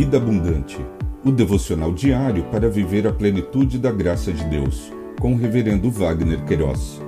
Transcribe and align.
Vida 0.00 0.16
Abundante, 0.16 0.78
o 1.22 1.30
devocional 1.30 1.92
diário 1.92 2.50
para 2.50 2.70
viver 2.70 3.06
a 3.06 3.12
plenitude 3.12 3.78
da 3.78 3.92
graça 3.92 4.32
de 4.32 4.42
Deus, 4.46 4.90
com 5.20 5.34
o 5.34 5.36
Reverendo 5.36 5.90
Wagner 5.90 6.42
Queiroz. 6.46 6.98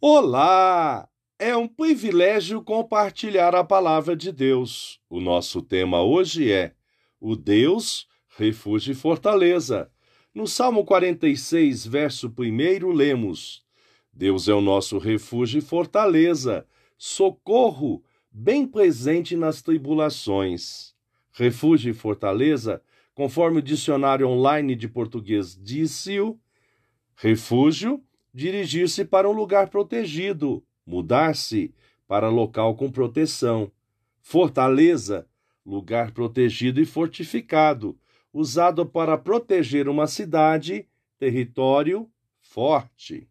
Olá! 0.00 1.06
É 1.38 1.54
um 1.54 1.68
privilégio 1.68 2.62
compartilhar 2.62 3.54
a 3.54 3.62
palavra 3.62 4.16
de 4.16 4.32
Deus. 4.32 4.98
O 5.10 5.20
nosso 5.20 5.60
tema 5.60 6.02
hoje 6.02 6.50
é 6.50 6.72
o 7.20 7.36
Deus, 7.36 8.08
refúgio 8.38 8.92
e 8.92 8.94
fortaleza. 8.94 9.90
No 10.34 10.46
Salmo 10.46 10.86
46, 10.86 11.86
verso 11.86 12.32
1, 12.34 12.92
lemos: 12.92 13.65
Deus 14.16 14.48
é 14.48 14.54
o 14.54 14.62
nosso 14.62 14.96
refúgio 14.96 15.58
e 15.58 15.60
fortaleza, 15.60 16.66
socorro, 16.96 18.02
bem 18.32 18.66
presente 18.66 19.36
nas 19.36 19.60
tribulações. 19.60 20.94
Refúgio 21.32 21.90
e 21.90 21.94
fortaleza, 21.94 22.80
conforme 23.14 23.58
o 23.58 23.62
dicionário 23.62 24.26
online 24.26 24.74
de 24.74 24.88
português 24.88 25.54
disse-o, 25.54 26.40
refúgio, 27.14 28.02
dirigir-se 28.32 29.04
para 29.04 29.28
um 29.28 29.32
lugar 29.32 29.68
protegido, 29.68 30.64
mudar-se 30.86 31.74
para 32.08 32.30
local 32.30 32.74
com 32.74 32.90
proteção. 32.90 33.70
Fortaleza, 34.22 35.26
lugar 35.64 36.12
protegido 36.12 36.80
e 36.80 36.86
fortificado, 36.86 37.98
usado 38.32 38.86
para 38.86 39.18
proteger 39.18 39.90
uma 39.90 40.06
cidade, 40.06 40.88
território 41.18 42.10
forte. 42.40 43.28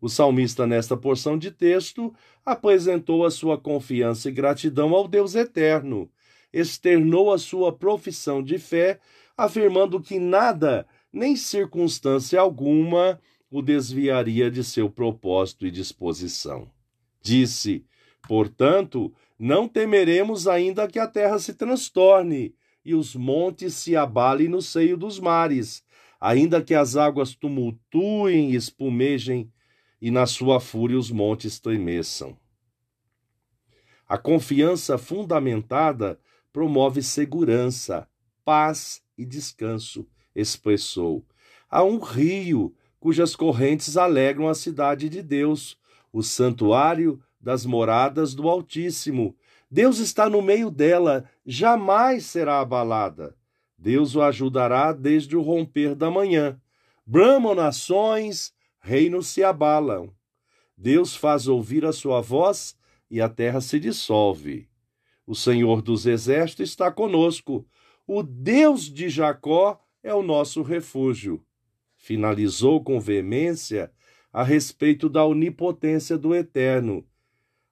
O 0.00 0.08
salmista, 0.08 0.66
nesta 0.66 0.96
porção 0.96 1.38
de 1.38 1.50
texto, 1.50 2.14
apresentou 2.44 3.24
a 3.24 3.30
sua 3.30 3.58
confiança 3.58 4.28
e 4.28 4.32
gratidão 4.32 4.94
ao 4.94 5.08
Deus 5.08 5.34
eterno, 5.34 6.10
externou 6.52 7.32
a 7.32 7.38
sua 7.38 7.72
profissão 7.72 8.42
de 8.42 8.58
fé, 8.58 9.00
afirmando 9.36 10.00
que 10.00 10.18
nada, 10.18 10.86
nem 11.12 11.34
circunstância 11.34 12.40
alguma, 12.40 13.20
o 13.50 13.62
desviaria 13.62 14.50
de 14.50 14.62
seu 14.62 14.90
propósito 14.90 15.66
e 15.66 15.70
disposição. 15.70 16.70
Disse: 17.22 17.84
Portanto, 18.28 19.12
não 19.38 19.66
temeremos 19.66 20.46
ainda 20.46 20.86
que 20.88 20.98
a 20.98 21.06
terra 21.06 21.38
se 21.38 21.54
transtorne 21.54 22.54
e 22.84 22.94
os 22.94 23.14
montes 23.14 23.74
se 23.74 23.96
abalem 23.96 24.48
no 24.48 24.62
seio 24.62 24.96
dos 24.96 25.18
mares, 25.18 25.82
ainda 26.20 26.62
que 26.62 26.74
as 26.74 26.96
águas 26.96 27.34
tumultuem 27.34 28.52
e 28.52 28.56
espumejem 28.56 29.50
e 30.00 30.10
na 30.10 30.26
sua 30.26 30.60
fúria 30.60 30.98
os 30.98 31.10
montes 31.10 31.58
tremeçam. 31.58 32.36
A 34.08 34.16
confiança 34.16 34.96
fundamentada 34.96 36.18
promove 36.52 37.02
segurança, 37.02 38.08
paz 38.44 39.02
e 39.18 39.24
descanso, 39.24 40.06
expressou. 40.34 41.24
Há 41.68 41.82
um 41.82 41.98
rio 41.98 42.74
cujas 43.00 43.34
correntes 43.34 43.96
alegram 43.96 44.48
a 44.48 44.54
cidade 44.54 45.08
de 45.08 45.22
Deus, 45.22 45.78
o 46.12 46.22
santuário 46.22 47.20
das 47.40 47.66
moradas 47.66 48.34
do 48.34 48.48
Altíssimo. 48.48 49.36
Deus 49.70 49.98
está 49.98 50.28
no 50.30 50.40
meio 50.40 50.70
dela, 50.70 51.28
jamais 51.44 52.24
será 52.24 52.60
abalada. 52.60 53.36
Deus 53.76 54.14
o 54.14 54.22
ajudará 54.22 54.92
desde 54.92 55.36
o 55.36 55.42
romper 55.42 55.94
da 55.94 56.10
manhã. 56.10 56.60
Bramam 57.04 57.54
nações, 57.54 58.52
reinos 58.86 59.26
se 59.26 59.42
abalam. 59.42 60.14
Deus 60.76 61.16
faz 61.16 61.48
ouvir 61.48 61.84
a 61.84 61.92
sua 61.92 62.20
voz 62.20 62.78
e 63.10 63.20
a 63.20 63.28
terra 63.28 63.60
se 63.60 63.80
dissolve. 63.80 64.68
O 65.26 65.34
Senhor 65.34 65.82
dos 65.82 66.06
Exércitos 66.06 66.70
está 66.70 66.92
conosco. 66.92 67.66
O 68.06 68.22
Deus 68.22 68.84
de 68.84 69.08
Jacó 69.08 69.80
é 70.04 70.14
o 70.14 70.22
nosso 70.22 70.62
refúgio. 70.62 71.44
Finalizou 71.96 72.80
com 72.84 73.00
veemência 73.00 73.90
a 74.32 74.44
respeito 74.44 75.08
da 75.08 75.24
onipotência 75.24 76.16
do 76.16 76.32
Eterno. 76.32 77.04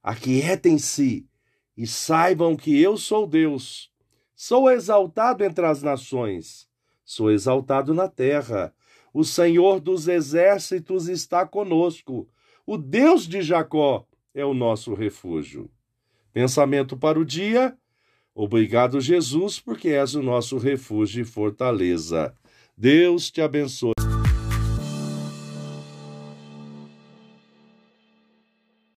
Aquietem-se 0.03 1.28
e 1.77 1.87
saibam 1.87 2.56
que 2.56 2.81
eu 2.81 2.97
sou 2.97 3.25
Deus. 3.25 3.88
Sou 4.34 4.69
exaltado 4.69 5.44
entre 5.44 5.65
as 5.65 5.81
nações, 5.81 6.69
sou 7.05 7.31
exaltado 7.31 7.94
na 7.94 8.09
terra. 8.09 8.75
O 9.14 9.22
Senhor 9.22 9.78
dos 9.78 10.08
exércitos 10.08 11.08
está 11.08 11.47
conosco. 11.47 12.28
O 12.66 12.76
Deus 12.76 13.28
de 13.28 13.42
Jacó 13.42 14.04
é 14.34 14.44
o 14.44 14.52
nosso 14.52 14.92
refúgio. 14.92 15.70
Pensamento 16.32 16.97
para 16.97 17.20
o 17.20 17.25
dia. 17.25 17.78
Obrigado, 18.34 19.00
Jesus, 19.00 19.60
porque 19.60 19.91
és 19.91 20.16
o 20.16 20.22
nosso 20.22 20.58
refúgio 20.58 21.22
e 21.22 21.25
fortaleza. 21.25 22.34
Deus 22.76 23.30
te 23.30 23.41
abençoe. 23.41 24.03